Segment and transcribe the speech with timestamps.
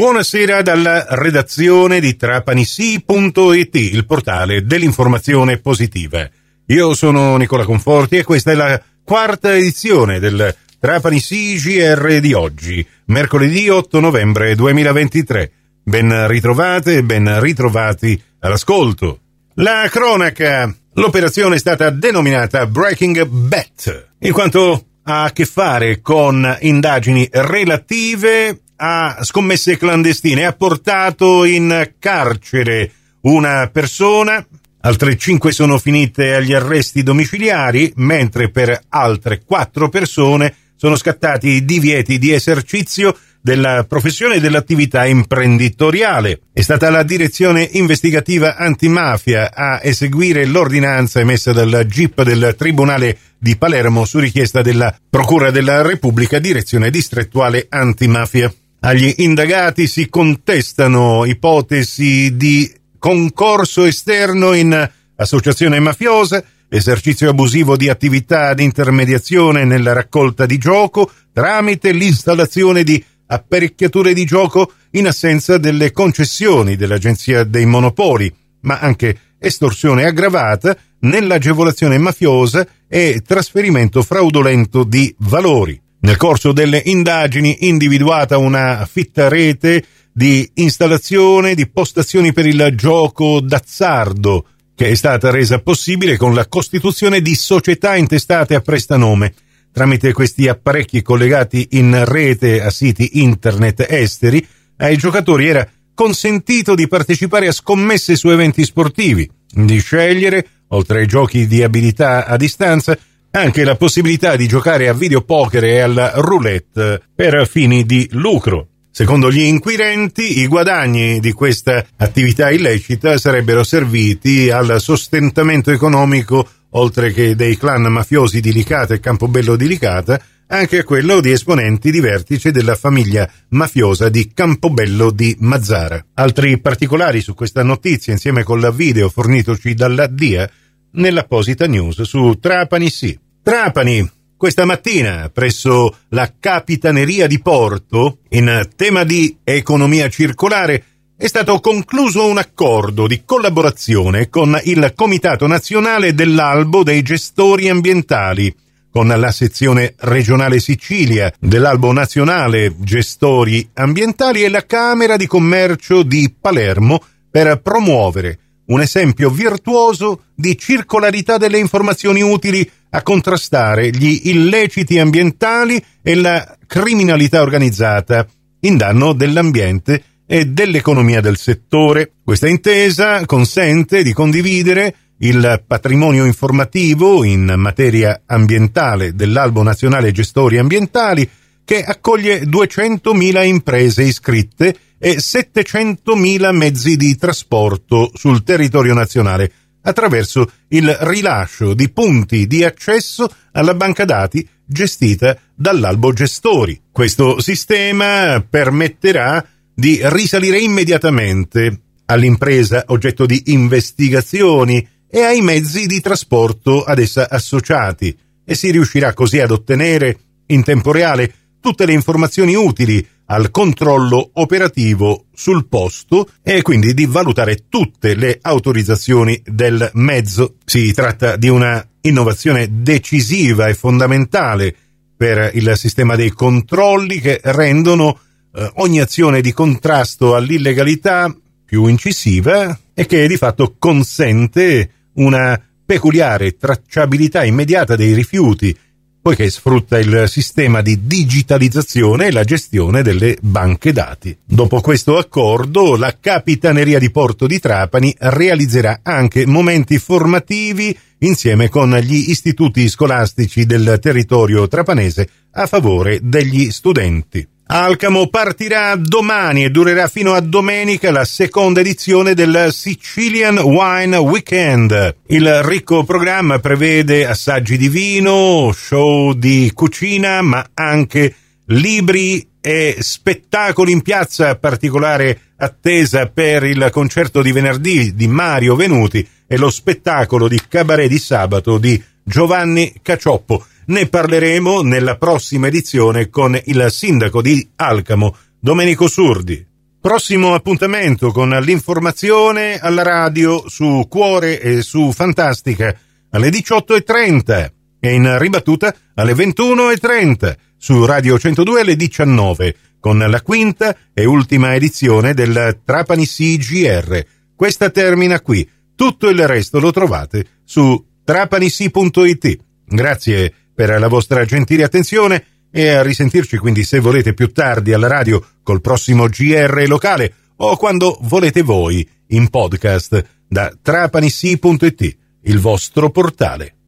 [0.00, 6.26] Buonasera dalla redazione di trapanisi.it, il portale dell'informazione positiva.
[6.68, 12.84] Io sono Nicola Conforti e questa è la quarta edizione del Trapani CGR di oggi,
[13.08, 15.52] mercoledì 8 novembre 2023.
[15.82, 19.20] Ben ritrovate e ben ritrovati all'ascolto.
[19.56, 20.74] La cronaca.
[20.94, 28.60] L'operazione è stata denominata Breaking Bet, in quanto ha a che fare con indagini relative
[28.82, 30.46] a scommesse clandestine.
[30.46, 32.90] Ha portato in carcere
[33.22, 34.44] una persona,
[34.80, 41.64] altre cinque sono finite agli arresti domiciliari, mentre per altre quattro persone sono scattati i
[41.66, 46.40] divieti di esercizio della professione e dell'attività imprenditoriale.
[46.52, 53.56] È stata la direzione investigativa antimafia a eseguire l'ordinanza emessa dal GIP del Tribunale di
[53.56, 58.52] Palermo su richiesta della Procura della Repubblica, direzione distrettuale antimafia.
[58.82, 68.54] Agli indagati si contestano ipotesi di concorso esterno in associazione mafiosa, esercizio abusivo di attività
[68.54, 75.92] di intermediazione nella raccolta di gioco tramite l'installazione di apparecchiature di gioco in assenza delle
[75.92, 85.78] concessioni dell'Agenzia dei Monopoli, ma anche estorsione aggravata nell'agevolazione mafiosa e trasferimento fraudolento di valori.
[86.02, 93.40] Nel corso delle indagini individuata una fitta rete di installazione di postazioni per il gioco
[93.40, 99.34] d'azzardo, che è stata resa possibile con la costituzione di società intestate a prestanome.
[99.72, 104.44] Tramite questi apparecchi collegati in rete a siti internet esteri,
[104.78, 111.06] ai giocatori era consentito di partecipare a scommesse su eventi sportivi, di scegliere, oltre ai
[111.06, 112.98] giochi di abilità a distanza,
[113.32, 118.66] anche la possibilità di giocare a videopoker e al roulette per fini di lucro.
[118.92, 127.12] Secondo gli inquirenti, i guadagni di questa attività illecita sarebbero serviti al sostentamento economico, oltre
[127.12, 131.92] che dei clan mafiosi di Licata e Campobello di Licata, anche a quello di esponenti
[131.92, 136.04] di vertice della famiglia mafiosa di Campobello di Mazzara.
[136.14, 140.50] Altri particolari su questa notizia, insieme col video fornitoci dalla DIA,
[140.92, 143.18] nell'apposita news su Trapani sì.
[143.42, 150.84] Trapani, questa mattina presso la Capitaneria di Porto, in tema di economia circolare,
[151.16, 158.54] è stato concluso un accordo di collaborazione con il Comitato Nazionale dell'Albo dei Gestori Ambientali,
[158.90, 166.34] con la sezione regionale Sicilia dell'Albo Nazionale Gestori Ambientali e la Camera di Commercio di
[166.40, 168.38] Palermo per promuovere
[168.70, 176.56] un esempio virtuoso di circolarità delle informazioni utili a contrastare gli illeciti ambientali e la
[176.66, 178.26] criminalità organizzata
[178.60, 182.12] in danno dell'ambiente e dell'economia del settore.
[182.24, 191.28] Questa intesa consente di condividere il patrimonio informativo in materia ambientale dell'Albo Nazionale Gestori Ambientali
[191.64, 199.50] che accoglie 200.000 imprese iscritte e 700.000 mezzi di trasporto sul territorio nazionale
[199.82, 206.78] attraverso il rilascio di punti di accesso alla banca dati gestita dall'Albo Gestori.
[206.92, 209.42] Questo sistema permetterà
[209.74, 218.14] di risalire immediatamente all'impresa oggetto di investigazioni e ai mezzi di trasporto ad essa associati
[218.44, 224.30] e si riuscirà così ad ottenere in tempo reale tutte le informazioni utili al controllo
[224.34, 230.56] operativo sul posto e quindi di valutare tutte le autorizzazioni del mezzo.
[230.64, 234.74] Si tratta di una innovazione decisiva e fondamentale
[235.16, 238.18] per il sistema dei controlli che rendono
[238.52, 241.32] eh, ogni azione di contrasto all'illegalità
[241.64, 248.76] più incisiva e che di fatto consente una peculiare tracciabilità immediata dei rifiuti
[249.22, 254.36] poiché sfrutta il sistema di digitalizzazione e la gestione delle banche dati.
[254.44, 261.94] Dopo questo accordo, la Capitaneria di Porto di Trapani realizzerà anche momenti formativi insieme con
[261.96, 267.46] gli istituti scolastici del territorio trapanese a favore degli studenti.
[267.72, 275.18] Alcamo partirà domani e durerà fino a domenica la seconda edizione del Sicilian Wine Weekend.
[275.28, 281.32] Il ricco programma prevede assaggi di vino, show di cucina, ma anche
[281.66, 289.24] libri e spettacoli in piazza, particolare attesa per il concerto di venerdì di Mario Venuti
[289.46, 293.64] e lo spettacolo di cabaret di sabato di Giovanni Cacioppo.
[293.86, 299.66] Ne parleremo nella prossima edizione con il sindaco di Alcamo, Domenico Surdi.
[300.00, 305.94] Prossimo appuntamento con l'informazione alla radio su Cuore e su Fantastica
[306.30, 307.70] alle 18.30
[308.00, 314.74] e in ribattuta alle 21.30 su Radio 102 alle 19 con la quinta e ultima
[314.74, 317.24] edizione del Trapani CGR.
[317.56, 318.68] Questa termina qui.
[318.94, 322.58] Tutto il resto lo trovate su trapanisi.it.
[322.84, 328.08] Grazie per la vostra gentile attenzione e a risentirci quindi se volete più tardi alla
[328.08, 336.10] radio col prossimo GR locale o quando volete voi in podcast da trapanisi.it, il vostro
[336.10, 336.79] portale.